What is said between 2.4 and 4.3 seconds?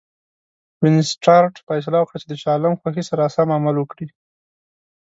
شاه عالم خوښي سره سم عمل وکړي.